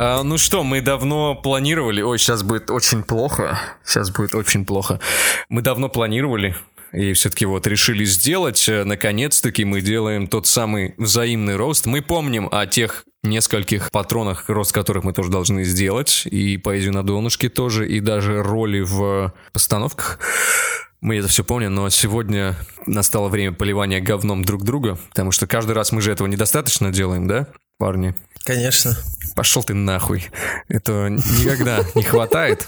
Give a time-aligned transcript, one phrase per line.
[0.00, 2.02] А, ну что, мы давно планировали...
[2.02, 3.58] Ой, сейчас будет очень плохо.
[3.84, 5.00] Сейчас будет очень плохо.
[5.48, 6.54] Мы давно планировали
[6.92, 8.64] и все-таки вот решили сделать.
[8.68, 11.86] Наконец-таки мы делаем тот самый взаимный рост.
[11.86, 17.02] Мы помним о тех нескольких патронах, рост которых мы тоже должны сделать, и поэзию на
[17.02, 20.20] донышке тоже, и даже роли в постановках.
[21.00, 22.54] Мы это все помним, но сегодня
[22.86, 27.26] настало время поливания говном друг друга, потому что каждый раз мы же этого недостаточно делаем,
[27.26, 28.14] да, парни?
[28.48, 28.96] Конечно.
[29.36, 30.30] Пошел ты нахуй.
[30.68, 32.66] Этого никогда не хватает.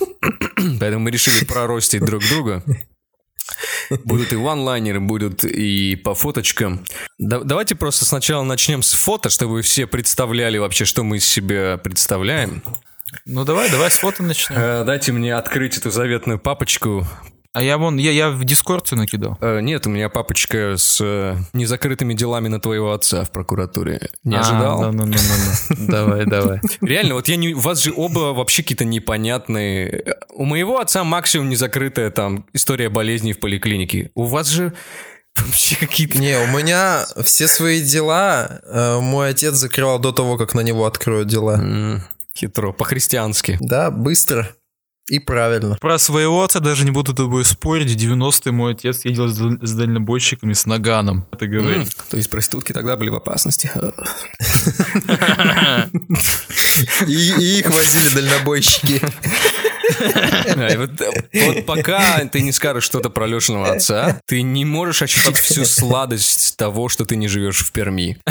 [0.79, 2.63] Поэтому мы решили проростить друг друга.
[4.05, 6.85] Будут и ванлайнеры, будут и по фоточкам.
[7.19, 11.25] Да, давайте просто сначала начнем с фото, чтобы вы все представляли вообще, что мы из
[11.27, 12.63] себя представляем.
[13.25, 14.59] Ну давай, давай с фото начнем.
[14.59, 17.07] Э, дайте мне открыть эту заветную папочку
[17.53, 19.37] а я вон, я, я в Дискорд все накидал.
[19.41, 24.11] Э, нет, у меня папочка с э, незакрытыми делами на твоего отца в прокуратуре.
[24.23, 24.93] Не а, ожидал?
[24.93, 25.87] Ну, ну, ну, ну, ну.
[25.89, 26.61] Давай, давай.
[26.81, 27.55] Реально, вот я не...
[27.55, 30.17] У вас же оба вообще какие-то непонятные...
[30.33, 34.13] У моего отца максимум незакрытая там история болезней в поликлинике.
[34.15, 34.73] У вас же...
[35.37, 36.19] Вообще какие-то...
[36.19, 40.87] Не, у меня все свои дела э, мой отец закрывал до того, как на него
[40.87, 41.61] откроют дела.
[42.37, 43.59] Хитро, по-христиански.
[43.61, 44.49] Да, быстро.
[45.11, 45.77] И правильно.
[45.81, 47.91] Про своего отца даже не буду тобой спорить.
[47.91, 51.27] В 90-е мой отец ездил с дальнобойщиками, с наганом.
[51.33, 51.89] Это говорит.
[51.89, 53.69] Mm, то есть проститутки тогда были в опасности.
[57.09, 59.03] И их возили дальнобойщики.
[61.33, 66.57] Вот пока ты не скажешь что-то про Лешиного отца, ты не можешь ощутить всю сладость
[66.57, 68.19] того, что ты не живешь в Перми.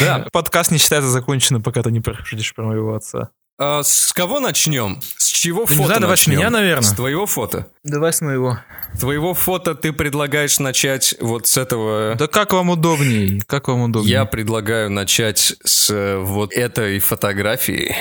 [0.00, 0.26] Да.
[0.32, 3.30] Подкаст не считается законченным, пока ты не пошутишь про моего отца.
[3.60, 5.00] А, с кого начнем?
[5.16, 6.88] С чего фото Не знаю, давай с меня, наверное.
[6.88, 7.66] С твоего фото?
[7.82, 8.60] Давай с моего.
[9.00, 12.14] Твоего фото ты предлагаешь начать вот с этого...
[12.16, 13.42] Да как вам удобней?
[13.46, 14.12] Как вам удобнее?
[14.12, 17.96] Я предлагаю начать с э, вот этой фотографии.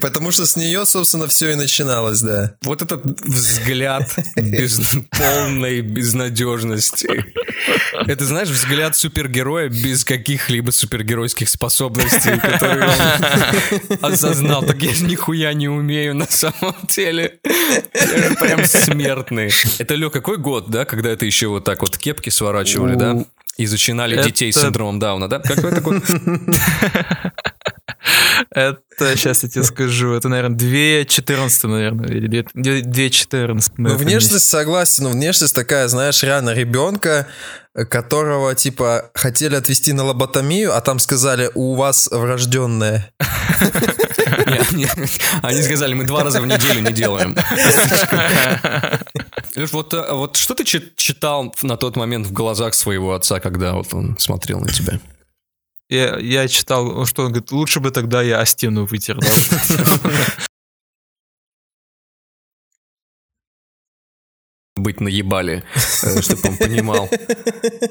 [0.00, 2.54] Потому что с нее, собственно, все и начиналось, да.
[2.62, 7.24] Вот этот взгляд без полной безнадежности.
[8.06, 14.62] Это, знаешь, взгляд супергероя без каких-либо супергеройских способностей, которые он осознал.
[14.62, 17.38] Так я же нихуя не умею на самом деле.
[17.94, 19.50] Я же прям смертный.
[19.78, 23.24] Это, Лё, какой год, да, когда это еще вот так вот кепки сворачивали, да?
[23.58, 24.28] И зачинали это...
[24.28, 25.38] детей с синдромом Дауна, да?
[25.38, 26.00] Какой такой?
[28.54, 33.72] Это, сейчас я тебе скажу, это, наверное, 2.14, наверное, или 2.14.
[33.78, 37.26] Ну, внешность, согласен, но внешность такая, знаешь, реально ребенка,
[37.88, 43.10] которого, типа, хотели отвезти на лоботомию, а там сказали, у вас врожденная.
[45.42, 47.36] Они сказали, мы два раза в неделю не делаем.
[49.56, 53.74] Леш, вот, э, вот что ты читал на тот момент в глазах своего отца, когда
[53.74, 54.98] вот он смотрел на тебя?
[55.92, 59.18] Я, я читал, что он говорит, лучше бы тогда я о стену вытер.
[64.82, 65.64] быть наебали,
[66.02, 67.08] э, чтобы он понимал,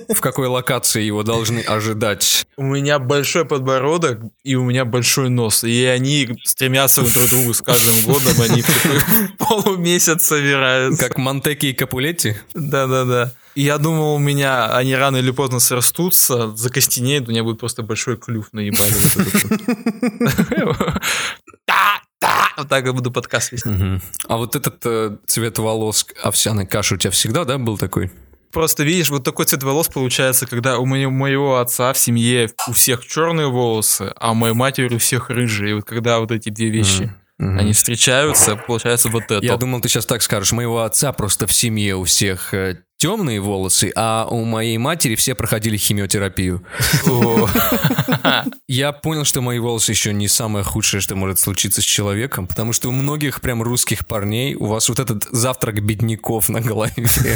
[0.10, 2.46] в какой локации его должны ожидать.
[2.58, 7.54] У меня большой подбородок и у меня большой нос, и они стремятся друг к другу
[7.54, 8.64] с каждым годом, они
[9.38, 11.08] полумесяц собираются.
[11.08, 12.36] Как Монтеки и Капулетти?
[12.54, 13.34] Да-да-да.
[13.56, 18.18] Я думал, у меня они рано или поздно срастутся, закостенеют, у меня будет просто большой
[18.18, 18.94] клюв наебали.
[22.58, 23.70] Вот так я буду подкаст вести.
[24.28, 28.12] А вот этот э, цвет волос овсяной каши у тебя всегда, да, был такой?
[28.52, 32.74] Просто видишь, вот такой цвет волос получается, когда у моего, моего отца в семье у
[32.74, 35.72] всех черные волосы, а у моей матери у всех рыжие.
[35.72, 37.58] И вот когда вот эти две вещи mm-hmm.
[37.58, 39.44] они встречаются, получается вот это.
[39.46, 40.52] Я думал, ты сейчас так скажешь.
[40.52, 45.34] Моего отца просто в семье у всех э, темные волосы, а у моей матери все
[45.34, 46.64] проходили химиотерапию.
[48.68, 52.74] Я понял, что мои волосы еще не самое худшее, что может случиться с человеком, потому
[52.74, 56.94] что у многих прям русских парней у вас вот этот завтрак бедняков на голове.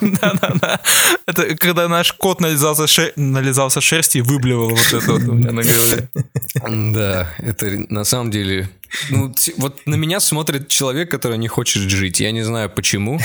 [0.00, 0.80] Да-да-да.
[1.26, 3.12] Это когда наш кот нализался, шер...
[3.16, 6.08] нализался шерсти и выблевал вот это вот у меня на голове.
[6.94, 8.70] Да, это на самом деле
[9.10, 12.20] ну, вот на меня смотрит человек, который не хочет жить.
[12.20, 13.20] Я не знаю почему.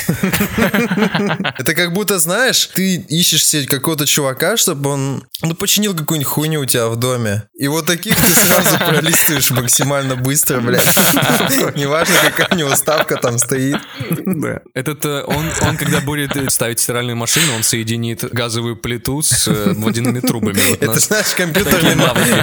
[1.58, 6.62] Это как будто, знаешь, ты ищешь себе какого-то чувака, чтобы он ну, починил какую-нибудь хуйню
[6.62, 7.44] у тебя в доме.
[7.58, 10.86] И вот таких ты сразу пролистываешь максимально быстро, блядь.
[11.76, 13.78] Неважно, какая у него ставка там стоит.
[14.26, 14.62] Да.
[14.74, 19.74] Этот, э, он, он, когда будет ставить стиральную машину, он соединит газовую плиту с э,
[19.74, 20.78] водяными трубами.
[20.80, 21.96] Это, знаешь, компьютерный,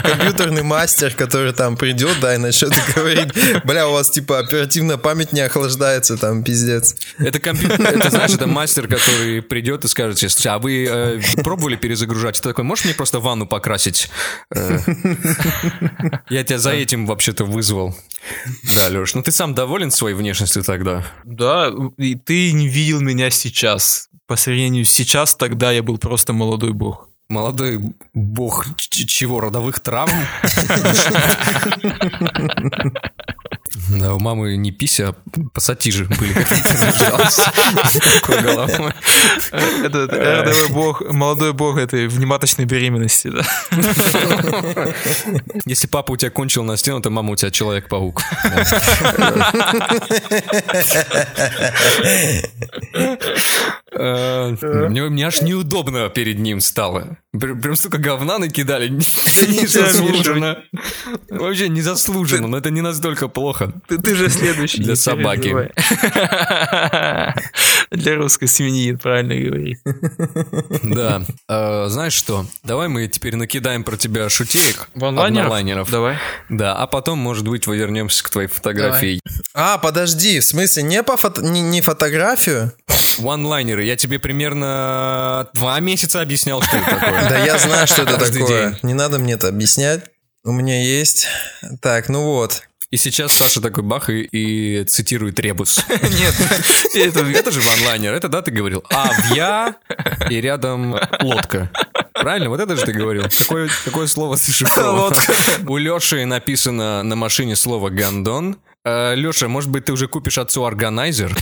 [0.02, 4.96] компьютерный мастер, который там придет, да, и начнет говорить говорит, бля, у вас типа оперативная
[4.96, 6.96] память не охлаждается, там, пиздец.
[7.18, 11.20] Это компьютер, это, знаешь, это мастер, который придет и скажет тебе, «Слушай, а вы э,
[11.42, 12.36] пробовали перезагружать?
[12.36, 14.10] Ты такой, можешь мне просто ванну покрасить?
[14.54, 14.78] Э,
[16.30, 17.96] Я тебя за этим вообще-то вызвал.
[18.74, 21.04] Да, Леш, ну ты сам доволен своей внешностью тогда?
[21.24, 24.08] Да, и ты не видел меня сейчас.
[24.26, 27.08] По сравнению с сейчас, тогда я был просто молодой бог.
[27.28, 27.80] Молодой
[28.14, 30.12] бог чего, родовых травм?
[33.90, 35.14] Да, у мамы не пися, а
[35.52, 37.40] пассатижи были, как ты зажалась.
[38.20, 38.92] Такой головой.
[39.84, 43.42] Это это родовой бог, молодой бог этой внематочной беременности, да.
[45.66, 48.22] Если папа у тебя кончил на стену, то мама у тебя Человек-паук.
[53.92, 54.54] Э,
[54.88, 57.18] Мне мне аж неудобно перед ним стало.
[57.40, 58.88] Прям столько говна накидали.
[58.88, 60.58] Незаслуженно.
[61.30, 63.72] Вообще незаслуженно, но это не настолько плохо.
[63.88, 64.82] Ты, ты же следующий.
[64.82, 65.48] Для собаки.
[67.90, 69.78] Для русской свиньи, правильно говорить.
[70.82, 71.22] Да.
[71.48, 72.46] Э, Знаешь что?
[72.64, 74.88] Давай мы теперь накидаем про тебя шутеек.
[74.94, 75.90] однолайнеров.
[75.90, 76.16] Давай.
[76.48, 79.20] Да, а потом, может быть, вернемся к твоей фотографии.
[79.54, 82.72] А, подожди, в смысле, не по фото- не, не фотографию?
[83.18, 83.84] Ванлайнеры.
[83.84, 87.25] Я тебе примерно два месяца объяснял, что это такое.
[87.28, 88.78] Да я знаю, что это такое.
[88.82, 90.04] Не надо мне это объяснять.
[90.44, 91.26] У меня есть.
[91.82, 92.62] Так, ну вот.
[92.90, 95.84] И сейчас Саша такой бах и, и цитирует ребус.
[95.88, 96.34] Нет,
[96.94, 98.84] Это, это же ванлайнер, это да, ты говорил.
[98.90, 99.74] А, в я
[100.30, 101.70] и рядом лодка.
[102.12, 102.48] Правильно?
[102.48, 103.24] Вот это же ты говорил.
[103.36, 105.02] Какое, какое слово зашифровано?
[105.02, 105.32] Лодка.
[105.66, 108.56] У Леши написано на машине слово «гандон».
[108.86, 111.34] Леша, может быть, ты уже купишь отцу органайзер?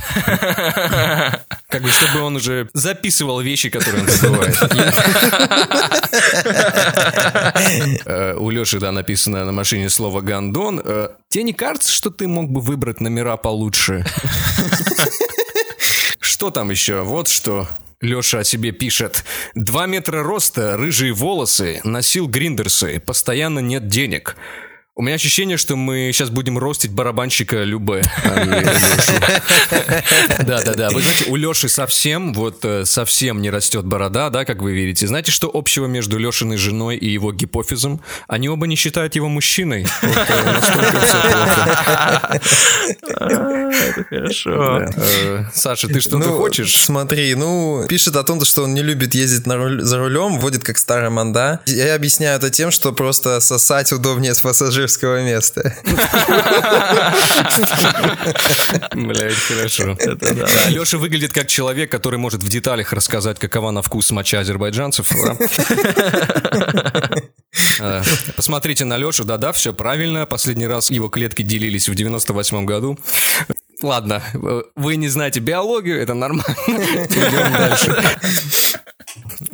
[1.68, 4.56] Как бы, чтобы он уже записывал вещи, которые он забывает.
[8.06, 10.80] Э, У Леши, да, написано на машине слово «гандон».
[10.84, 14.04] Э, Тебе не кажется, что ты мог бы выбрать номера получше?
[16.20, 17.02] Что там еще?
[17.02, 17.68] Вот что.
[18.00, 19.24] Леша о себе пишет.
[19.54, 24.36] Два метра роста, рыжие волосы, носил гриндерсы, постоянно нет денег.
[24.96, 28.04] У меня ощущение, что мы сейчас будем ростить барабанщика Любе.
[28.22, 28.44] а.
[30.44, 30.88] Да-да-да.
[30.90, 35.08] Вы знаете, у Леши совсем, вот э, совсем не растет борода, да, как вы видите.
[35.08, 38.02] Знаете, что общего между Лешиной женой и его гипофизом?
[38.28, 39.84] Они оба не считают его мужчиной.
[43.02, 43.70] Э.
[43.74, 44.78] Это хорошо.
[44.96, 46.76] Э, Саша, ты что-то ну, хочешь?
[46.76, 51.10] Смотри, ну, пишет о том, что он не любит ездить за рулем, водит как старая
[51.10, 51.60] манда.
[51.66, 54.40] Я объясняю это тем, что просто сосать удобнее с
[54.84, 55.74] пассажирского места.
[58.94, 59.96] Блять, хорошо.
[60.68, 65.10] Леша выглядит как человек, который может в деталях рассказать, какова на вкус моча азербайджанцев.
[67.80, 68.02] Э,
[68.36, 70.26] Посмотрите на Лешу, да-да, все правильно.
[70.26, 72.98] Последний раз его клетки делились в 98 году.
[73.82, 76.56] Ладно, э, вы не знаете биологию, это нормально.
[76.66, 77.96] Идем дальше.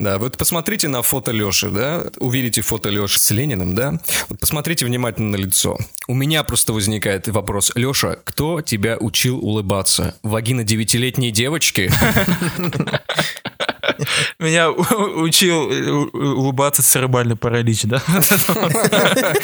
[0.01, 4.01] Да, вот посмотрите на фото Леши, да, увидите фото Леши с Лениным, да,
[4.31, 5.77] вот посмотрите внимательно на лицо.
[6.09, 7.71] У меня просто возникает вопрос.
[7.75, 10.17] Леша, кто тебя учил улыбаться?
[10.23, 11.91] Вагина девятилетней девочки?
[14.39, 18.03] Меня учил э, улыбаться церебральный паралич, да?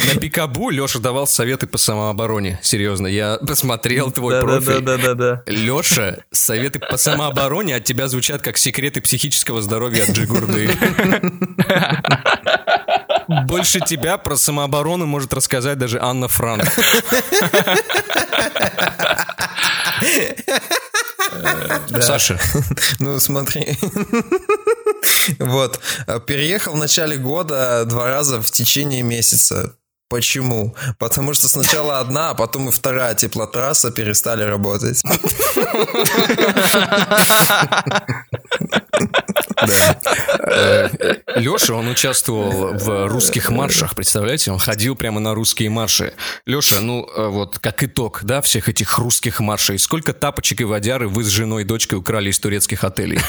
[0.00, 2.58] На Пикабу Леша давал советы по самообороне.
[2.62, 4.80] Серьезно, я посмотрел твой профиль.
[4.80, 5.42] Да-да-да-да-да.
[5.46, 10.76] Леша, советы по самообороне от тебя звучат как секреты психического здоровья от Джигурды.
[13.46, 16.64] Больше тебя про самооборону может рассказать даже Анна Франк.
[22.00, 22.38] Саша,
[22.98, 23.78] Ну, смотри.
[25.38, 25.80] Вот.
[26.26, 29.76] Переехал в начале года два раза в течение месяца.
[30.08, 30.74] Почему?
[30.98, 35.02] Потому что сначала одна, а потом и вторая теплотрасса перестали работать.
[41.36, 44.50] Леша, он участвовал в русских маршах, представляете?
[44.50, 46.14] Он ходил прямо на русские марши.
[46.46, 51.08] Леша, ну э, вот как итог, да, всех этих русских маршей, сколько тапочек и водяры
[51.08, 53.20] вы с женой и дочкой украли из турецких отелей?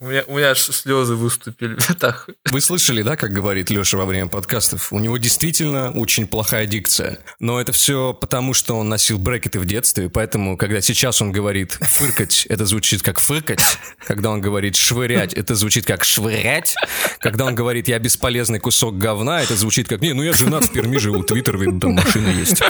[0.00, 1.78] У меня, у меня аж слезы выступили.
[2.02, 2.28] Так.
[2.50, 4.92] Вы слышали, да, как говорит Леша во время подкастов?
[4.92, 7.18] У него действительно очень плохая дикция.
[7.38, 11.78] Но это все потому, что он носил брекеты в детстве, поэтому, когда сейчас он говорит
[11.80, 13.60] «фыркать», это звучит как «фыркать».
[14.06, 16.74] Когда он говорит «швырять», это звучит как «швырять».
[17.20, 20.72] Когда он говорит «я бесполезный кусок говна», это звучит как «не, ну я женат в
[20.72, 22.62] Перми живу, твиттер, там машина есть».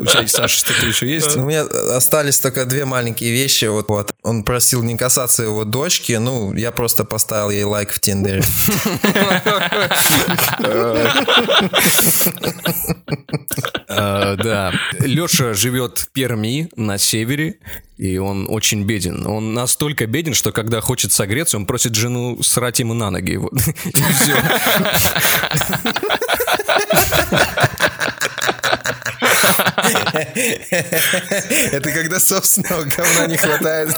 [0.00, 1.36] У тебя, Саша, что-то еще есть?
[1.36, 1.62] У меня
[1.94, 3.66] остались только две маленькие вещи.
[3.66, 4.12] Вот, вот.
[4.22, 6.12] Он просил не касаться его дочки.
[6.12, 8.42] Ну, я просто поставил ей лайк в Тиндере.
[13.88, 14.72] Э, Да.
[15.00, 17.56] Леша живет в Перми на севере,
[17.96, 19.26] и он очень беден.
[19.26, 23.32] Он настолько беден, что когда хочет согреться, он просит жену срать ему на ноги.
[23.84, 24.34] И все.
[30.34, 33.94] Это когда собственного говна не хватает.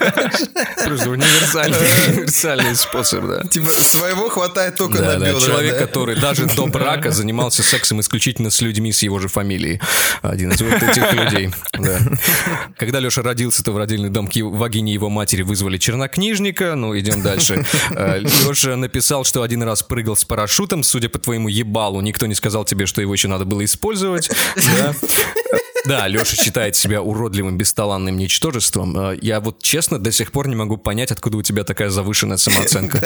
[0.85, 3.43] Просто универсальный, способ, да.
[3.45, 5.41] Типа своего хватает только на бедра.
[5.41, 9.81] человек, который даже до брака занимался сексом исключительно с людьми с его же фамилией.
[10.23, 11.50] Один из вот этих людей.
[11.73, 11.99] да.
[12.76, 16.75] Когда Леша родился, то в родильный дом вагине его матери вызвали чернокнижника.
[16.75, 17.64] Ну, идем дальше.
[17.91, 22.00] Леша написал, что один раз прыгал с парашютом, судя по твоему ебалу.
[22.00, 24.31] Никто не сказал тебе, что его еще надо было использовать.
[25.85, 26.09] Да.
[26.09, 28.97] Леша считает себя уродливым, бесталанным ничтожеством.
[28.99, 32.37] Э, Я вот честно до сих пор не могу понять, откуда у тебя такая завышенная
[32.38, 33.00] самооценка.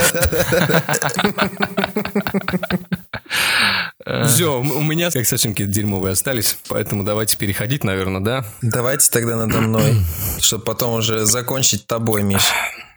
[4.26, 8.44] Все, у меня как сосенки дерьмовые остались, поэтому давайте переходить, наверное, да?
[8.62, 9.96] Давайте тогда надо мной,
[10.40, 12.42] чтобы потом уже закончить тобой, Миш.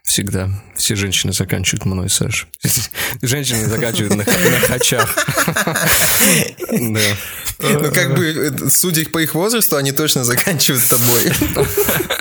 [0.04, 0.50] Всегда.
[0.76, 2.48] Все женщины заканчивают мной, Саш.
[3.22, 5.10] Женщины заканчивают на, на хачах.
[6.72, 7.00] Да.
[7.62, 11.68] Ну, как бы, э, судя по их возрасту, они точно заканчивают тобой.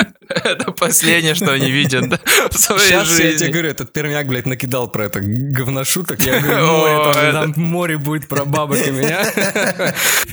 [0.44, 2.20] Это последнее, что они видят
[2.50, 3.48] в своей Сейчас я тебе жизни.
[3.48, 6.20] говорю, этот пермяк, блядь, накидал про это говношуток.
[6.22, 9.24] Я говорю, там, море будет про бабок и меня.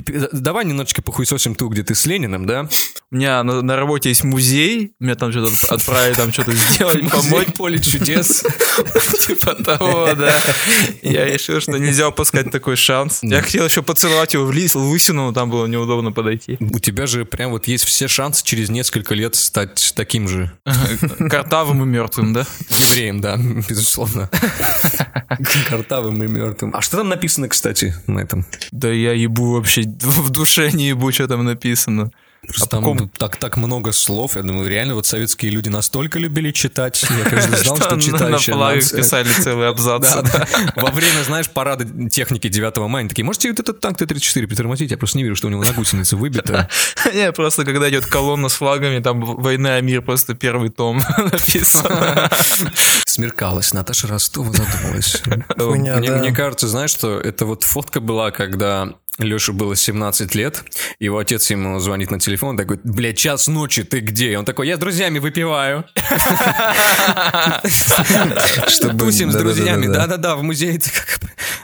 [0.31, 2.69] Давай немножечко похуесосим ту, где ты с Лениным, да?
[3.11, 7.31] У меня на, на работе есть музей, меня там что-то отправили, там что-то сделать, помочь.
[7.31, 8.43] Музей поле чудес.
[9.25, 10.33] Типа того, да.
[11.01, 13.19] Я решил, что нельзя упускать такой шанс.
[13.21, 16.57] Я хотел еще поцеловать его в лысину, но там было неудобно подойти.
[16.59, 20.51] У тебя же прям вот есть все шансы через несколько лет стать таким же
[21.29, 22.45] Картавым и мертвым, да?
[22.69, 23.35] евреем, да,
[23.67, 24.29] безусловно.
[25.67, 26.75] Картавым и мертвым.
[26.75, 28.45] А что там написано, кстати, на этом?
[28.71, 32.11] Да я ебу вообще, в душе не ебу, что там написано.
[32.43, 34.35] Просто А там каком- так, так много слов.
[34.35, 37.03] Я думаю, реально вот советские люди настолько любили читать.
[37.09, 40.01] Я, конечно, знал, что на- читающая На флагах писали целый абзац.
[40.13, 40.47] Да, да.
[40.75, 44.91] Во время, знаешь, парада техники 9 мая, они такие, можете вот этот танк Т-34 притормозить?
[44.91, 46.69] Я просто не верю, что у него на гусенице выбито.
[47.13, 52.29] Не, просто когда идет колонна с флагами, там «Война и мир» просто первый том написано.
[53.05, 55.21] Смеркалась, Наташа Ростова задумалась.
[55.57, 60.63] Мне кажется, знаешь, что это вот фотка была, когда Леше было 17 лет,
[60.99, 64.33] его отец ему звонит на телефон, такой, блядь, час ночи, ты где?
[64.33, 65.85] И он такой, я с друзьями выпиваю.
[68.97, 70.79] Тусим с друзьями, да-да-да, в музее.
[70.79, 71.19] Ты как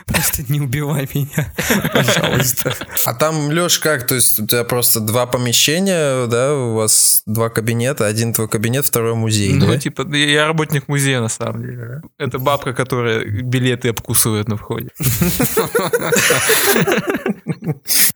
[0.06, 1.52] Просто не убивай меня,
[1.92, 2.74] пожалуйста.
[3.04, 4.06] А там, Леш, как?
[4.06, 6.54] То есть у тебя просто два помещения, да?
[6.54, 8.06] У вас два кабинета.
[8.06, 12.02] Один твой кабинет, второй музей, Ну, типа, я- я работник музея, на самом деле.
[12.18, 14.90] Это бабка, которая билеты обкусывает на входе.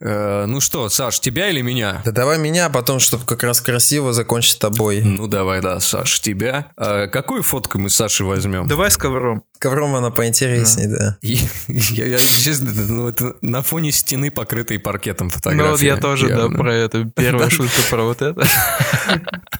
[0.01, 2.03] Э, Ну что, Саш, тебя или меня?
[2.05, 5.03] Да давай меня, а потом, чтобы как раз красиво закончить тобой.
[5.03, 6.73] Ну давай, да, Саш, тебя.
[6.77, 8.67] А Какую фотку мы с Сашей возьмем?
[8.67, 9.43] Давай с ковром.
[9.59, 11.19] Ковром она поинтересней, да.
[11.21, 15.65] Я, честно, ну, это на фоне стены, покрытой паркетом фотография.
[15.65, 17.05] Ну вот я тоже, да, про это.
[17.17, 18.47] Первая шутка про вот это.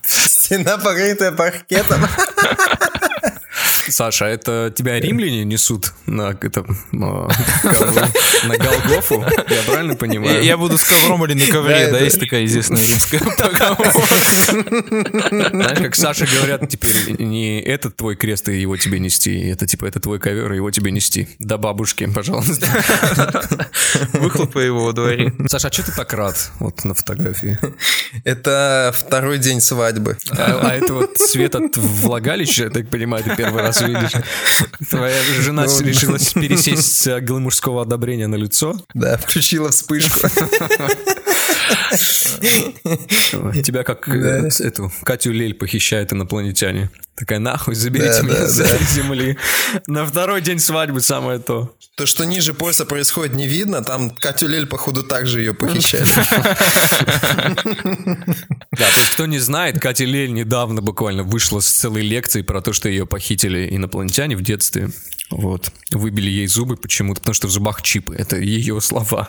[0.03, 2.01] Стена, покрытая паркетом.
[3.91, 7.29] Саша, а это тебя римляне несут на, это, а,
[7.63, 8.01] ковру,
[8.45, 9.25] на Голгофу?
[9.49, 10.43] Я правильно понимаю?
[10.43, 14.01] я буду с ковром или на ковре, Да, это- есть такая известная римская поговорка.
[15.51, 19.87] Знаешь, как Саша говорят, теперь не этот твой крест и его тебе нести, это типа
[19.87, 21.29] это твой ковер и его тебе нести.
[21.39, 22.67] До бабушки, пожалуйста.
[24.13, 25.33] Выхлопай его во дворе.
[25.49, 27.59] Саша, а что ты так рад вот на фотографии?
[28.25, 30.17] Это второй день свадьбы.
[30.31, 34.13] А, а это вот свет от влагалища, я так понимаю, ты первый раз видишь.
[34.91, 38.77] Твоя жена Ну, решила пересесть с иглы мужского одобрения на лицо.
[38.95, 40.29] Да, включила вспышку.
[43.63, 46.91] Тебя как э, эту Катю Лель похищают инопланетяне.
[47.19, 48.79] Такая, нахуй, заберите Да, меня да, с да.
[48.79, 49.37] земли.
[49.87, 51.75] На второй день свадьбы самое то.
[51.97, 53.83] То, что ниже пояса происходит, не видно.
[53.83, 56.07] Там Катю Лель, походу, также ее похищали.
[58.71, 62.61] Да, то есть, кто не знает, Катя Лель недавно буквально вышла с целой лекцией про
[62.61, 64.91] то, что ее похитили инопланетяне в детстве.
[65.31, 65.71] Вот.
[65.91, 68.15] Выбили ей зубы почему-то, потому что в зубах чипы.
[68.15, 69.29] Это ее слова.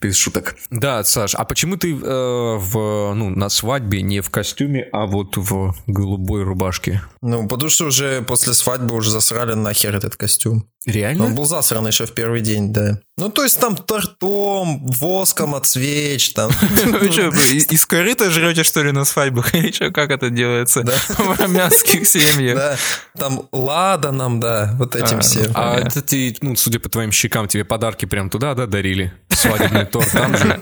[0.00, 0.56] Без шуток.
[0.70, 5.36] Да, Саш, а почему ты э, в, ну, на свадьбе не в костюме, а вот
[5.36, 7.02] в голубой рубашке?
[7.28, 10.70] Ну, потому что уже после свадьбы уже засрали нахер этот костюм.
[10.86, 11.24] Реально?
[11.24, 13.00] Он был засран еще в первый день, да.
[13.18, 16.52] Ну, то есть там тортом, воском от свеч, там.
[16.84, 19.52] Вы что, из корыта жрете, что ли, на свадьбах?
[19.54, 22.56] Или что, как это делается в армянских семьях?
[22.56, 22.76] Да,
[23.18, 25.52] там ладаном, да, вот этим А, всем.
[25.54, 29.12] А это ты, ну, судя по твоим щекам, тебе подарки прям туда, да, дарили?
[29.30, 30.58] Свадебный торт там же.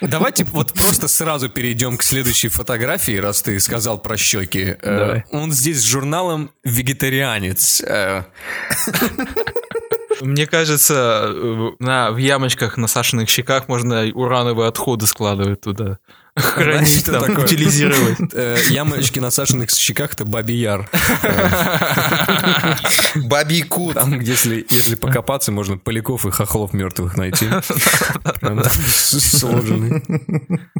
[0.00, 4.76] Давайте вот просто сразу перейдем к следующей фотографии, раз ты сказал про щеки.
[4.82, 5.22] Э.
[5.30, 7.82] Он здесь с журналом «Вегетарианец».
[10.20, 15.98] Мне кажется, э, на, в ямочках на Сашиных щеках можно урановые отходы складывать туда.
[16.38, 17.44] Хранить там, такое?
[17.44, 18.18] утилизировать.
[18.32, 20.88] э, Ямочки на Сашиных щеках— это Бабий Яр.
[23.14, 23.94] Бабий кут.
[23.94, 27.46] Там, если, если покопаться, можно поляков и хохлов мертвых найти.
[28.40, 30.02] Прям Сложенные.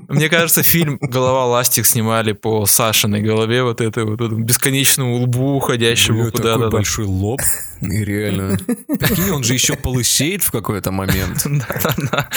[0.09, 6.31] Мне кажется, фильм «Голова ластик» снимали по Сашиной голове, вот этой вот бесконечному лбу, уходящему
[6.31, 6.55] куда-то.
[6.55, 7.41] такой большой лоб.
[7.81, 8.59] И Реально.
[8.99, 11.43] Прикинь, он же еще полысеет в какой-то момент.
[11.45, 12.29] Да-да-да.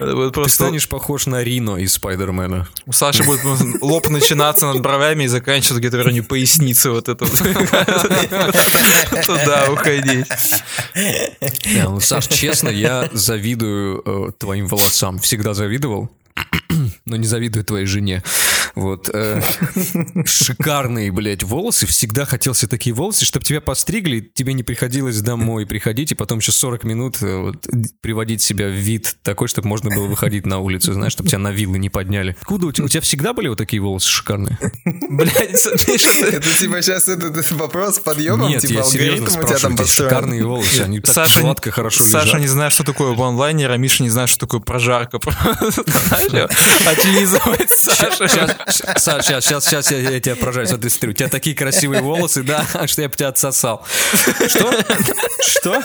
[0.00, 2.66] Это будет Ты просто станешь похож на Рино из Спайдермена.
[2.86, 7.08] у Саши будет просто лоб начинаться над бровями и заканчиваться где-то в районе поясницы вот
[7.10, 7.36] это вот.
[9.26, 10.26] Туда уходить.
[11.84, 15.18] Ну, Саш, честно, я завидую э, твоим волосам.
[15.18, 16.10] Всегда завидовал.
[17.04, 18.22] Но не завидую твоей жене.
[18.74, 19.10] Вот.
[19.12, 19.42] э,
[20.24, 21.86] шикарные, блядь, волосы.
[21.86, 26.38] Всегда хотел себе такие волосы, чтобы тебя постригли, тебе не приходилось домой приходить, и потом
[26.38, 27.66] еще 40 минут э, вот,
[28.00, 31.52] приводить себя в вид такой, чтобы можно было выходить на улицу, знаешь, чтобы тебя на
[31.52, 32.36] виллы не подняли.
[32.40, 34.58] Откуда у тебя, у тебя всегда были вот такие волосы шикарные?
[34.84, 39.58] Блядь, Это типа сейчас этот, вопрос с подъемом, Нет, типа я серьезно алгоритм у тебя
[39.58, 42.40] там шикарные волосы, они так Саша, сладко, хорошо Саша лежат.
[42.40, 45.18] не знает, что такое ванлайнер, а Миша не знает, что такое прожарка.
[46.86, 48.56] Отлизывать Саша.
[48.68, 50.66] Сейчас, Саш, сейчас, сейчас, сейчас я, я тебя прожарю.
[50.66, 53.84] Смотри, смотри, у тебя такие красивые волосы, да, что я бы тебя отсосал.
[54.48, 54.72] Что?
[55.46, 55.82] Что?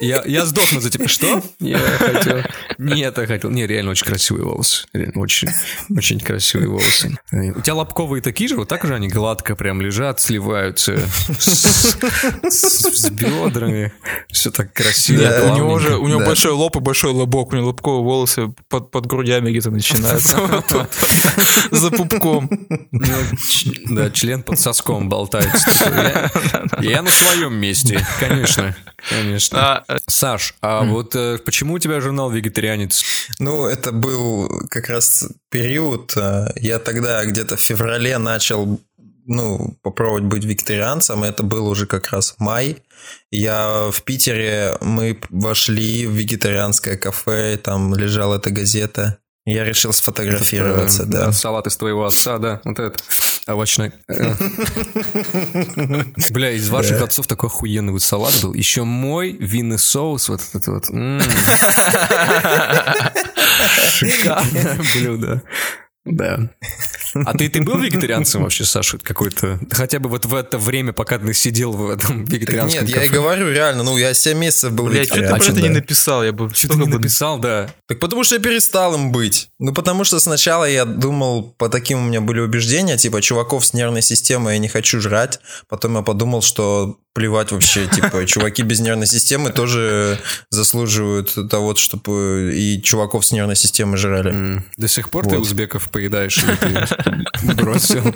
[0.00, 1.08] Я, я сдохну за тебя.
[1.08, 1.42] Что?
[1.58, 2.42] Я хотел.
[2.78, 3.50] Нет, я хотел.
[3.50, 4.86] Не, реально очень красивые волосы.
[4.92, 5.48] Реально очень,
[5.96, 7.16] очень красивые волосы.
[7.32, 8.56] У тебя лобковые такие же?
[8.56, 10.98] Вот так же они гладко прям лежат, сливаются
[11.38, 11.96] с,
[12.44, 13.92] с- с бедрами.
[14.30, 15.22] Все так красиво.
[15.22, 16.26] Да, У него же у него Да.
[16.26, 19.06] большой лоб и большой лобок, у него лобковые волосы под, под
[19.40, 20.88] грудями где-то тут,
[21.70, 22.50] За пупком.
[23.90, 26.30] Да, член под соском болтается.
[26.80, 28.76] Я, на своем месте, конечно,
[29.08, 29.58] конечно.
[29.58, 33.02] А, Саш, а вот э, почему у тебя журнал «Вегетарианец»?
[33.38, 38.80] Ну, это был как раз период, э, я тогда где-то в феврале начал
[39.26, 42.82] ну, попробовать быть вегетарианцем, это был уже как раз май.
[43.30, 49.18] Я в Питере, мы вошли в вегетарианское кафе, там лежала эта газета.
[49.46, 51.32] Я решил сфотографироваться, Э, да.
[51.32, 53.02] Салат из твоего отца, да, вот этот
[53.46, 53.92] овощной.
[56.30, 58.52] Бля, из ваших отцов такой охуенный вот салат был.
[58.54, 60.86] Еще мой винный соус, вот этот вот.
[63.92, 65.42] Шикарное блюдо.
[66.04, 66.50] Да.
[67.24, 69.58] А ты, ты был вегетарианцем вообще, Саша, какой-то?
[69.70, 73.08] Хотя бы вот в это время, пока ты сидел в этом вегетарианском Нет, я и
[73.08, 73.20] кафе.
[73.20, 75.74] говорю реально, ну, я 7 месяцев был Блядь, что ты про это не да.
[75.74, 76.24] написал?
[76.24, 77.70] Я бы Что ты не написал, да.
[77.86, 79.48] Так потому что я перестал им быть.
[79.58, 83.72] Ну, потому что сначала я думал, по таким у меня были убеждения, типа, чуваков с
[83.72, 85.40] нервной системой я не хочу жрать.
[85.68, 90.18] Потом я подумал, что плевать вообще, типа, чуваки без нервной системы тоже
[90.50, 94.62] заслуживают того, чтобы и чуваков с нервной системой жрали.
[94.76, 96.86] До сих пор ты узбеков поедаешь ты
[97.54, 98.14] бросил?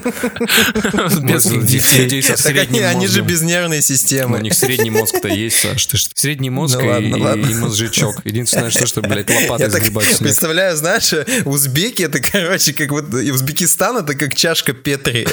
[1.22, 2.22] Может, детей.
[2.22, 4.40] со они, средним они же без нервной Ну, У системы.
[4.40, 5.88] них средний мозг-то есть, Саш.
[6.14, 8.20] Средний мозг Ну и, ладно, и- мозжечок.
[8.24, 11.12] Единственное, что, что, блядь, лопатой сгребать представляю, знаешь,
[11.44, 15.26] узбеки это, короче, как вот и Узбекистан это как чашка Петри.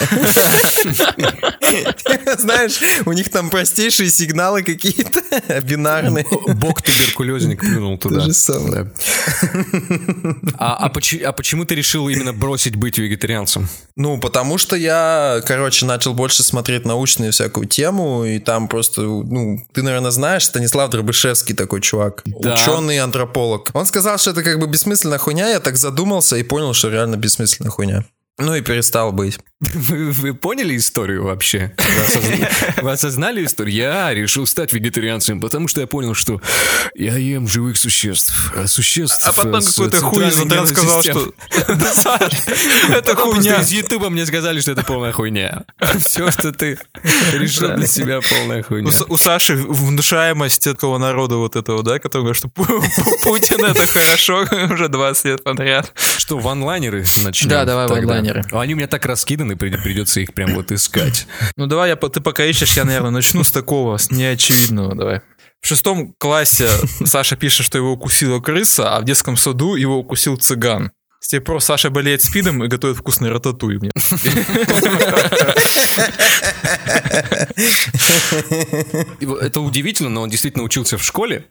[2.37, 5.21] Знаешь, у них там простейшие сигналы какие-то
[5.61, 6.25] бинарные.
[6.55, 8.19] Бог туберкулезник плюнул туда.
[8.19, 8.91] То же самое.
[10.57, 13.36] А, а, а почему ты решил именно бросить быть вегетарианцем?
[13.95, 19.63] Ну, потому что я, короче, начал больше смотреть научную всякую тему, и там просто, ну,
[19.73, 22.53] ты, наверное, знаешь, Станислав Дробышевский такой чувак, Да.
[22.53, 23.69] ученый антрополог.
[23.73, 27.15] Он сказал, что это как бы бессмысленная хуйня, я так задумался и понял, что реально
[27.17, 28.05] бессмысленная хуйня.
[28.39, 29.39] Ну и перестал быть.
[29.59, 31.73] Вы, вы поняли историю вообще?
[31.79, 32.49] Вы, осозна-
[32.83, 33.75] вы осознали историю?
[33.75, 36.39] Я решил стать вегетарианцем, потому что я понял, что
[36.93, 38.53] я ем живых существ.
[38.55, 41.33] а Существ А потом с какой-то хуй из интернета сказал, что...
[42.89, 43.61] Это Потом хуйня.
[43.61, 45.63] из Ютуба мне сказали, что это полная хуйня.
[46.05, 46.77] Все, что ты
[47.33, 48.91] решил для себя, полная хуйня.
[49.09, 53.87] У Саши внушаемость такого народа вот этого, да, который говорит, что Пу- Пу- Путин это
[53.87, 55.91] хорошо уже 20 лет подряд.
[56.19, 57.49] Что, ванлайнеры начнем?
[57.49, 58.45] Да, давай ванлайнеры.
[58.51, 59.46] Они у меня так раскиданы.
[59.51, 61.27] И придется их прям вот искать.
[61.55, 65.21] Ну давай, я, ты пока ищешь, я, наверное, начну с такого, с неочевидного, давай.
[65.61, 66.69] В шестом классе
[67.05, 70.91] Саша пишет, что его укусила крыса, а в детском саду его укусил цыган.
[71.27, 73.91] Тех пор Саша болеет спидом и готовит вкусный рататуй мне.
[79.41, 81.45] Это удивительно, но он действительно учился в школе.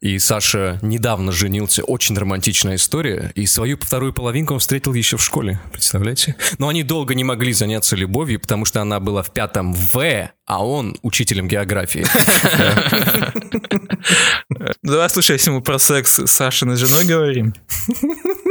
[0.00, 1.84] И Саша недавно женился.
[1.84, 3.30] Очень романтичная история.
[3.36, 5.60] И свою вторую половинку он встретил еще в школе.
[5.70, 6.34] Представляете?
[6.58, 10.64] Но они долго не могли заняться любовью, потому что она была в пятом В, а
[10.64, 12.04] он учителем географии.
[14.82, 17.54] Давай, слушай, если мы про секс с Сашиной женой говорим.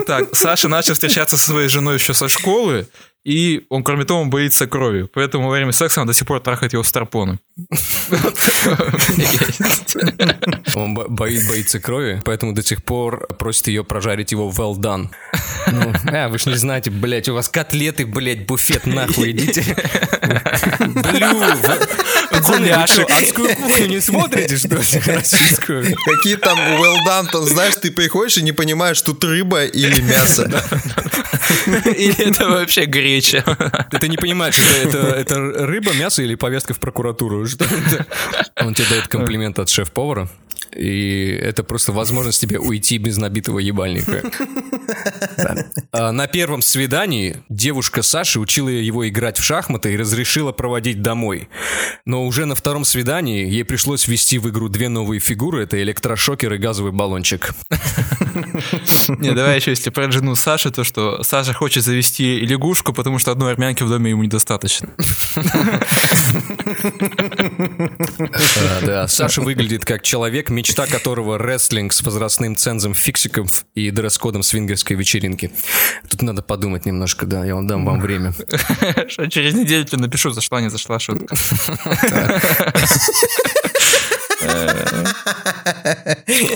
[0.05, 2.89] Так, Саша начал встречаться со своей женой еще со школы,
[3.23, 5.07] и он, кроме того, боится крови.
[5.13, 7.39] Поэтому во время секса он до сих пор трахает его старпоны.
[10.75, 15.09] Он боит, боится крови, поэтому до сих пор просит ее прожарить его well done.
[15.71, 19.63] Ну, а, вы ж не знаете, блядь, у вас котлеты, блядь, буфет нахуй идите.
[20.79, 21.39] Блю,
[22.43, 25.95] гуляш, адскую кухню не смотрите, что ли, российскую?
[26.05, 30.49] Какие там well done, там, знаешь, ты приходишь и не понимаешь, тут рыба или мясо.
[31.85, 33.43] Или это вообще греча.
[33.99, 37.47] Ты не понимаешь, это, это, это рыба, мясо или повестка в прокуратуру?
[37.47, 37.65] Что?
[38.57, 40.29] Он тебе дает комплимент от шеф-повара.
[40.75, 44.23] И это просто возможность тебе уйти без набитого ебальника.
[45.91, 51.49] А на первом свидании девушка Саши учила его играть в шахматы и разрешила проводить домой.
[52.05, 55.63] Но уже на втором свидании ей пришлось ввести в игру две новые фигуры.
[55.63, 57.53] Это электрошокер и газовый баллончик.
[59.19, 63.31] Не, давай еще, если про жену Саши, то что Саша хочет завести лягушку, потому что
[63.31, 64.89] одной армянки в доме ему недостаточно.
[68.81, 74.95] Да, Саша выглядит как человек, мечта которого рестлинг с возрастным цензом фиксиков и дресс-кодом свингерской
[74.95, 75.51] вечеринки.
[76.09, 78.33] Тут надо подумать немножко, да, я вам дам вам время.
[79.07, 81.35] Через неделю тебе напишу, зашла, не зашла шутка.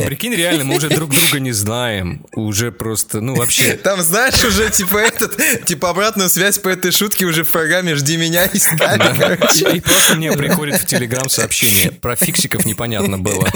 [0.05, 2.25] Прикинь, реально, мы уже друг друга не знаем.
[2.33, 3.73] Уже просто, ну вообще.
[3.73, 8.17] Там, знаешь, уже типа этот, типа обратную связь по этой шутке уже в программе «Жди
[8.17, 11.91] меня» И, и просто мне приходит в Телеграм сообщение.
[11.91, 13.47] Про фиксиков непонятно было.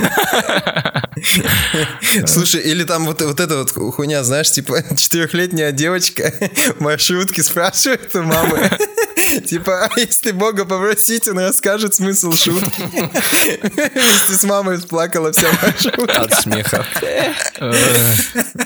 [2.26, 6.34] Слушай, или там вот, вот эта вот хуйня, знаешь, типа четырехлетняя девочка
[6.78, 8.70] в маршрутке спрашивает у мамы,
[9.40, 12.82] типа, а если Бога попросить, он расскажет смысл шутки.
[13.94, 16.22] Вместе с мамой плакала вся маршрутка.
[16.22, 16.86] От смеха.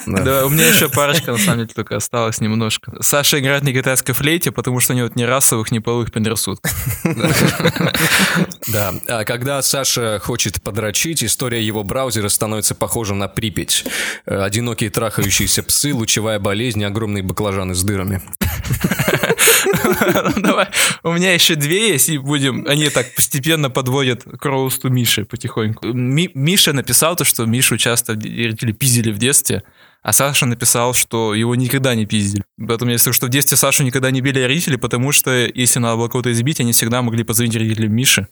[0.06, 2.94] Да, у меня еще парочка, на самом деле, только осталось немножко.
[3.02, 6.60] Саша играет на китайской флейте, потому что у него ни расовых, ни половых педросуд.
[8.68, 13.86] Да, а когда Саша хочет подрочить, история его браузера становится похожа на Припять.
[14.26, 18.22] Одинокие трахающиеся псы, лучевая болезнь, огромные баклажаны с дырами.
[21.04, 22.66] У меня еще две есть, и будем...
[22.68, 25.88] Они так постепенно подводят к роусту Миши потихоньку.
[25.88, 29.64] Ми- Миша написал то, что Мишу часто родители пиздили в детстве,
[30.06, 32.44] а Саша написал, что его никогда не пиздили.
[32.60, 35.98] Поэтому я скажу, что в детстве Сашу никогда не били родители, потому что если надо
[35.98, 38.28] было кого-то избить, они всегда могли позвонить родителям Миши.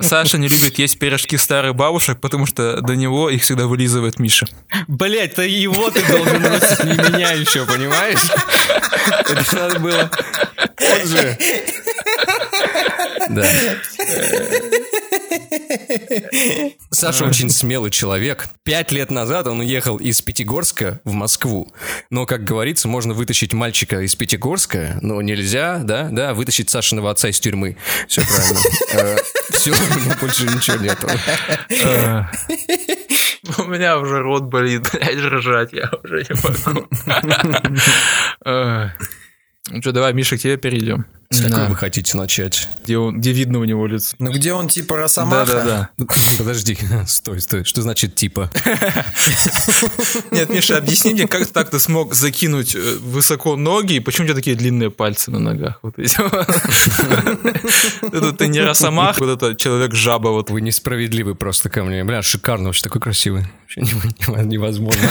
[0.00, 4.46] Саша не любит есть пирожки старых бабушек, потому что до него их всегда вылизывает Миша.
[4.86, 8.30] Блять, то его ты должен носить, не меня еще, понимаешь?
[9.28, 10.10] Это надо было...
[10.80, 11.38] Вот же.
[13.28, 13.46] Да.
[16.90, 18.48] Саша очень смелый человек.
[18.62, 21.72] Пять лет назад он уехал из Пятигорска в Москву.
[22.10, 27.28] Но, как говорится, можно вытащить мальчика из Пятигорска, но нельзя, да, да, вытащить Сашиного отца
[27.28, 27.76] из тюрьмы.
[28.08, 29.20] Все правильно.
[29.50, 31.08] Все, у меня больше ничего нету.
[33.58, 36.88] У меня уже рот болит, блядь, ржать я уже не могу.
[39.70, 41.04] Ну что, давай, Миша, к тебе перейдем.
[41.30, 42.70] С какой вы хотите начать?
[42.84, 44.16] Где, он, где видно у него лицо.
[44.18, 45.52] Ну где он типа Росомаха?
[45.52, 46.06] Да-да-да.
[46.38, 47.64] Подожди, стой, стой.
[47.64, 48.50] Что значит типа?
[50.30, 54.28] Нет, Миша, объясни мне, как так ты смог закинуть э, высоко ноги, и почему у
[54.28, 55.80] тебя такие длинные пальцы на ногах?
[55.82, 56.16] Вот эти.
[58.06, 60.28] Это ты не Росомах, вот это человек-жаба.
[60.30, 60.48] Вот.
[60.48, 62.04] Вы несправедливы просто ко мне.
[62.04, 63.44] Бля, шикарно, вообще такой красивый.
[63.76, 63.82] Вообще
[64.44, 65.10] невозможно.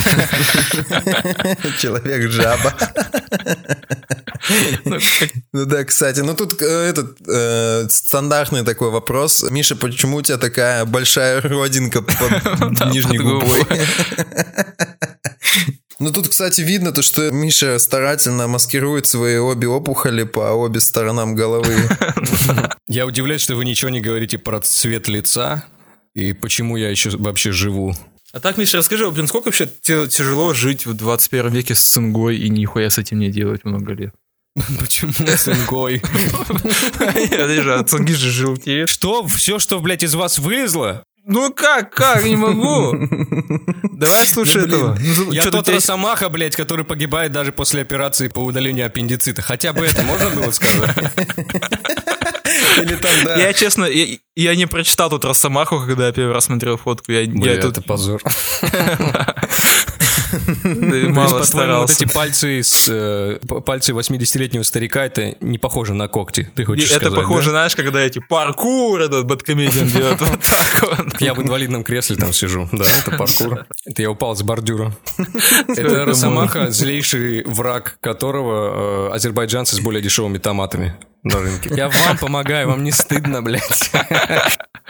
[1.79, 2.73] Человек-жаба.
[5.53, 9.43] Ну да, кстати, ну тут э, этот э, стандартный такой вопрос.
[9.49, 13.65] Миша, почему у тебя такая большая родинка под нижней губой?
[15.99, 21.33] Ну тут, кстати, видно то, что Миша старательно маскирует свои обе опухоли по обе сторонам
[21.33, 21.75] головы.
[22.87, 25.65] Я удивляюсь, что вы ничего не говорите про цвет лица
[26.13, 27.95] и почему я еще вообще живу.
[28.31, 32.49] А так, Миша, расскажи, блин, сколько вообще тяжело жить в 21 веке с цингой и
[32.49, 34.13] нихуя с этим не делать много лет?
[34.79, 36.01] Почему цингой?
[37.31, 38.89] Я вижу, а цинги же желтеют.
[38.89, 39.27] Что?
[39.27, 41.03] Все, что, блядь, из вас вылезло?
[41.25, 42.93] Ну как, как, не могу.
[43.91, 44.97] Давай слушай этого.
[44.99, 49.41] Ну, Я тот росомаха, блядь, который погибает даже после операции по удалению аппендицита.
[49.41, 50.95] Хотя бы это можно было сказать?
[52.77, 53.35] Или там, да.
[53.35, 57.11] Я, честно, я, я не прочитал тут Росомаху, когда я первый раз смотрел фотку.
[57.11, 58.21] Я, я Бля, тут это позор.
[60.63, 62.03] Мало По-твоему, вот старался.
[62.03, 67.11] эти пальцы с э, пальцы 80-летнего старика, это не похоже на когти, ты хочешь это
[67.11, 71.21] похоже, знаешь, когда эти паркур этот бэткомедиан делает вот так вот.
[71.21, 72.67] Я в инвалидном кресле там сижу.
[72.71, 73.65] Да, это паркур.
[73.85, 74.95] Это я упал с бордюра.
[75.67, 81.71] Это Росомаха, злейший враг которого э, азербайджанцы с более дешевыми томатами на рынке.
[81.75, 83.91] Я вам помогаю, вам не стыдно, блядь.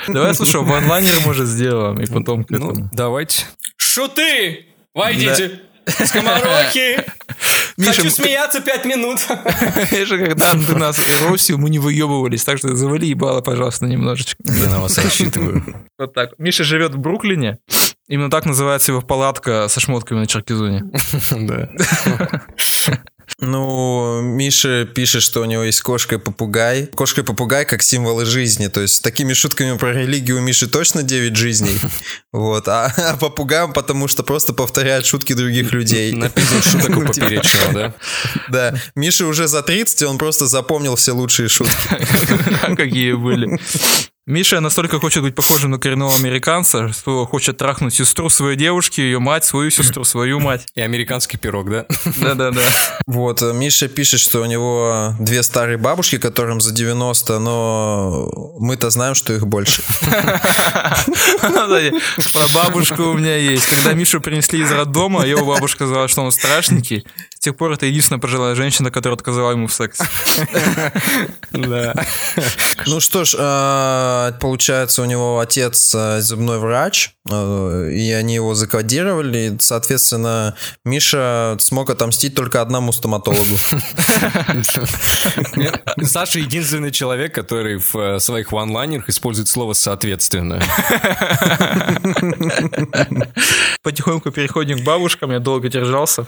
[0.07, 2.89] Давай, слушай, в онлайнере, может, сделаем, и потом к Ну, этому.
[2.93, 3.45] давайте.
[3.77, 4.65] Шуты!
[4.97, 5.61] Войдите!
[5.85, 7.05] Скоморохи!
[7.77, 9.19] Миша, Хочу смеяться пять минут.
[9.91, 14.41] Миша, когда ты нас росил, мы не выебывались, так что завали ебало, пожалуйста, немножечко.
[14.43, 15.63] Я на вас рассчитываю.
[15.99, 16.31] Вот так.
[16.39, 17.59] Миша живет в Бруклине.
[18.07, 20.83] Именно так называется его палатка со шмотками на Черкизоне.
[21.31, 21.69] Да.
[23.39, 26.87] Ну, Миша пишет, что у него есть кошка и попугай.
[26.87, 28.67] Кошка и попугай как символы жизни.
[28.67, 31.79] То есть с такими шутками про религию у Миши точно 9 жизней.
[32.33, 32.67] Вот.
[32.67, 36.11] А, а попугаем, потому что просто повторяет шутки других людей.
[36.11, 37.93] Написан шуток у Ну, типа, поперечного, да?
[38.49, 38.81] Да.
[38.95, 41.73] Миша уже за 30, и он просто запомнил все лучшие шутки.
[42.75, 43.59] Какие были.
[44.27, 49.19] Миша настолько хочет быть похожим на коренного американца, что хочет трахнуть сестру своей девушки, ее
[49.19, 50.67] мать, свою сестру, свою мать.
[50.75, 51.85] И американский пирог, да?
[52.17, 52.59] Да-да-да.
[53.07, 58.89] Вот, э, Миша пишет, что у него две старые бабушки, которым за 90, но мы-то
[58.89, 59.81] знаем, что их больше.
[62.33, 63.65] Про бабушку у меня есть.
[63.75, 67.05] Когда Мишу принесли из роддома, его бабушка сказала, что он страшненький.
[67.47, 70.03] С тех пор это единственная пожилая женщина, которая отказала ему в сексе.
[71.51, 71.93] Да.
[72.85, 79.53] Ну что ж, э, получается, у него отец э, зубной врач, и они его закодировали.
[79.55, 83.57] и, Соответственно, Миша смог отомстить только одному стоматологу.
[86.03, 90.61] Саша единственный человек, который в э, своих ванлайнерах использует слово «соответственно».
[93.83, 96.27] Потихоньку переходим к бабушкам, я долго держался.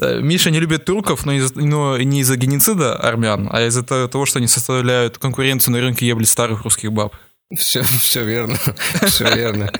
[0.00, 4.26] Миша не любит турков, но, из- но не из-за геноцида армян, а из-за то- того,
[4.26, 7.14] что они составляют конкуренцию на рынке ебли старых русских баб.
[7.56, 8.58] Все, все верно.
[9.06, 9.70] Все верно.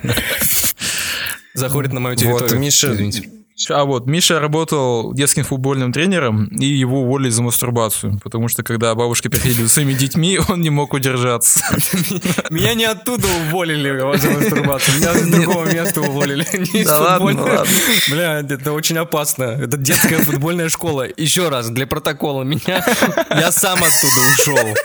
[1.53, 2.59] Заходит на мою Вот, территорию.
[2.59, 3.29] Миша- Извините.
[3.69, 8.93] А вот, Миша работал детским футбольным тренером, и его уволили за мастурбацию, потому что когда
[8.95, 11.61] бабушки приходили за своими детьми, он не мог удержаться.
[12.49, 16.45] Меня не оттуда уволили за мастурбацию, меня с другого места уволили.
[16.83, 17.63] Да ладно.
[18.09, 19.43] Бля, это очень опасно.
[19.43, 21.07] Это детская футбольная школа.
[21.15, 22.85] Еще раз, для протокола, меня...
[23.29, 24.75] Я сам оттуда ушел.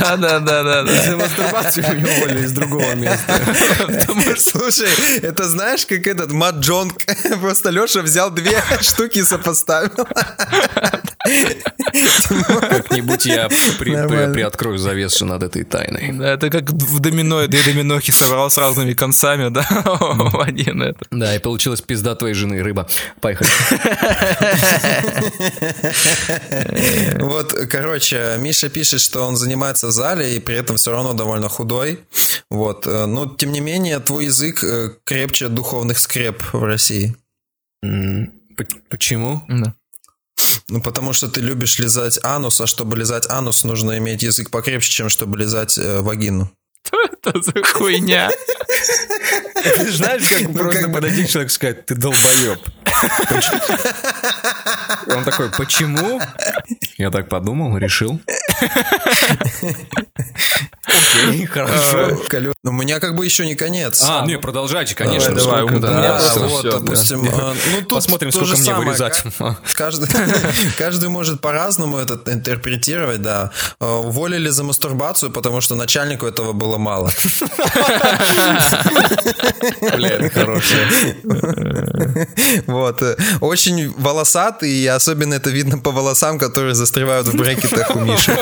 [0.00, 0.84] Да-да-да-да.
[0.86, 3.40] За мастурбацию меня уволили из другого места.
[4.38, 4.90] Слушай,
[5.22, 6.94] это знаешь, как этот Мат Джонг,
[7.40, 10.06] просто Леша взял две штуки и сопоставил.
[11.24, 16.12] Как-нибудь я при- приоткрою завесу над этой тайной.
[16.12, 19.66] Да, это как в домино, две доминохи собрал с разными концами, да,
[20.00, 21.04] в один это.
[21.10, 22.86] Да, и получилась пизда твоей жены, рыба.
[23.20, 23.48] Поехали.
[27.20, 31.48] Вот, короче, Миша пишет, что он занимается в зале и при этом все равно довольно
[31.48, 32.00] худой.
[32.50, 37.16] Вот, э, но тем не менее, твой язык э, крепче духовных скреп в России.
[38.88, 39.42] Почему?
[39.48, 39.74] Да.
[40.70, 44.90] Ну, потому что ты любишь лизать анус, а чтобы лизать анус, нужно иметь язык покрепче,
[44.92, 46.50] чем чтобы лизать э, вагину.
[46.86, 48.30] Что это за хуйня?
[49.76, 52.58] Ты знаешь, как просто подойти к человеку и сказать, ты долбоеб.
[55.06, 56.20] Он такой, почему?
[56.98, 58.20] Я так подумал, решил.
[60.86, 62.18] Окей, хорошо.
[62.28, 64.02] Калё- У меня как бы еще не конец.
[64.06, 65.34] А, не, продолжайте, конечно.
[65.34, 69.22] Давай, вот, допустим, э, ну тут Посмотрим, сколько мне вырезать.
[70.78, 73.50] Каждый, может по-разному это интерпретировать, да.
[73.80, 77.10] Э, Уволили за мастурбацию, потому что начальнику этого было мало.
[79.94, 80.86] Бля, это хорошее.
[82.66, 83.02] Вот.
[83.02, 88.36] э, Очень волосатый, и особенно это видно по волосам, которые застревают в брекетах у Миши.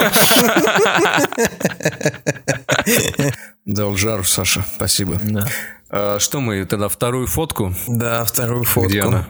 [3.65, 5.19] Дал жару, Саша, спасибо.
[5.21, 5.47] Да.
[5.91, 7.75] А, Что мы, тогда вторую фотку?
[7.87, 9.09] Да, вторую Где фотку.
[9.09, 9.29] она?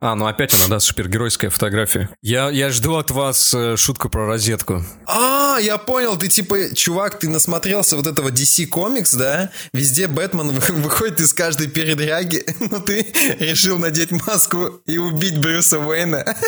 [0.00, 2.10] А, ну опять она, да, супергеройская фотография.
[2.20, 4.84] Я, я жду от вас э, шутку про розетку.
[5.06, 9.50] А, я понял, ты типа, чувак, ты насмотрелся вот этого DC Comics, да?
[9.72, 10.50] Везде Бэтмен
[10.82, 13.06] выходит из каждой передряги, но ты
[13.38, 16.36] решил надеть маску и убить Брюса Уэйна.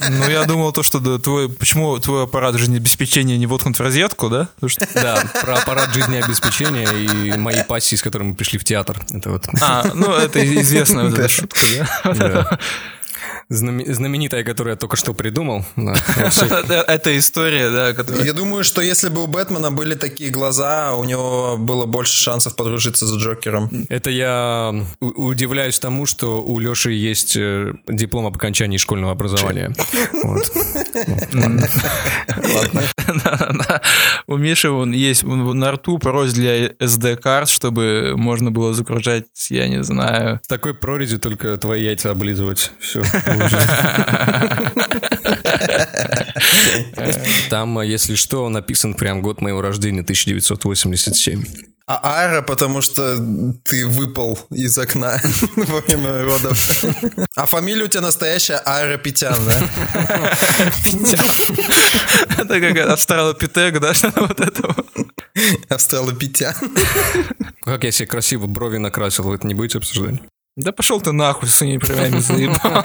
[0.00, 4.28] Ну, я думал то, что да, твой, почему твой аппарат жизнеобеспечения не воткнут в розетку,
[4.28, 4.48] да?
[4.66, 4.86] Что...
[4.94, 9.00] Да, про аппарат жизнеобеспечения и мои пассии, с которыми мы пришли в театр.
[9.10, 9.46] Это вот.
[9.60, 11.60] А, ну, это известная вот эта шутка,
[12.04, 12.58] да?
[13.48, 15.64] Знаменитая, которую я только что придумал.
[15.76, 17.94] Это история, да.
[17.94, 18.24] Которая...
[18.24, 22.56] Я думаю, что если бы у Бэтмена были такие глаза, у него было больше шансов
[22.56, 23.70] подружиться с Джокером.
[23.88, 29.72] Это я удивляюсь тому, что у Леши есть э, диплом об окончании школьного образования.
[34.26, 39.82] У Миши он есть на рту прорезь для SD-карт, чтобы можно было загружать, я не
[39.82, 40.40] знаю.
[40.48, 42.72] такой прорези только твои яйца облизывать.
[42.80, 43.02] Все.
[47.50, 51.44] Там, если что, написан прям год моего рождения, 1987.
[51.90, 53.16] А Ара, потому что
[53.64, 55.18] ты выпал из окна
[55.56, 56.84] во время родов.
[57.34, 59.62] А фамилия у тебя настоящая Ара Петян, да?
[62.36, 63.94] Это как австралопитек, да?
[64.16, 64.74] Вот это
[65.70, 66.54] Австралопитян.
[67.62, 70.20] Как я себе красиво брови накрасил, вы это не будете обсуждать?
[70.56, 72.84] Да пошел ты нахуй с своими бровями заебал.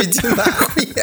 [0.00, 0.94] Иди нахуй.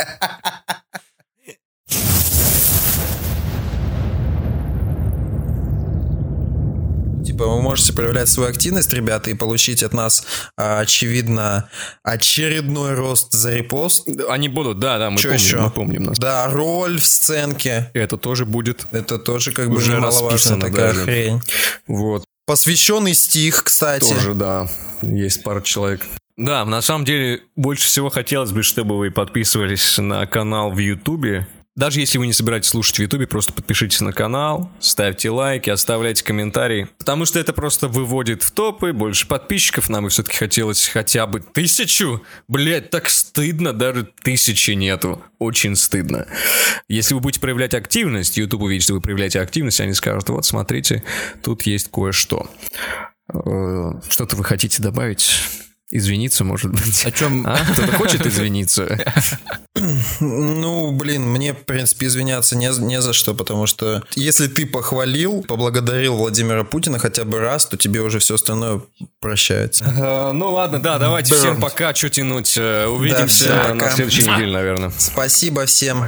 [7.48, 10.26] Вы можете проявлять свою активность, ребята, и получить от нас,
[10.58, 11.70] а, очевидно,
[12.04, 14.08] очередной рост за репост.
[14.30, 15.60] Они будут, да, да, мы Что помним, еще?
[15.60, 16.20] мы помним нас.
[16.20, 17.90] Да, роль в сценке.
[17.94, 18.86] Это тоже будет.
[18.92, 21.04] Это тоже как бы уже немаловажная такая даже.
[21.04, 21.42] хрень.
[21.88, 22.24] Вот.
[22.46, 24.14] Посвященный стих, кстати.
[24.14, 24.68] Тоже, да.
[25.02, 26.06] Есть пара человек.
[26.36, 31.48] Да, на самом деле, больше всего хотелось бы, чтобы вы подписывались на канал в Ютубе.
[31.76, 36.24] Даже если вы не собираетесь слушать в Ютубе, просто подпишитесь на канал, ставьте лайки, оставляйте
[36.24, 36.88] комментарии.
[37.00, 39.90] Потому что это просто выводит в топы, больше подписчиков.
[39.90, 42.22] Нам бы все-таки хотелось хотя бы тысячу.
[42.48, 45.24] Блять, так стыдно, даже тысячи нету.
[45.40, 46.28] Очень стыдно.
[46.88, 51.04] Если вы будете проявлять активность, Ютуб увидит, что вы проявляете активность, они скажут, вот смотрите,
[51.42, 52.52] тут есть кое-что.
[53.34, 55.32] Э, что-то вы хотите добавить?
[55.96, 57.06] Извиниться, может быть.
[57.06, 57.46] О чем?
[57.46, 57.56] А?
[57.56, 58.98] Кто-то хочет извиниться?
[60.20, 65.44] Ну, блин, мне, в принципе, извиняться не, не за что, потому что если ты похвалил,
[65.44, 68.82] поблагодарил Владимира Путина хотя бы раз, то тебе уже все остальное
[69.20, 69.86] прощается.
[69.86, 71.40] Uh, ну ладно, да, давайте Бррр.
[71.40, 72.58] всем пока, что тянуть.
[72.58, 74.92] Э, увидимся да, на следующей неделе, наверное.
[74.98, 76.04] Спасибо всем.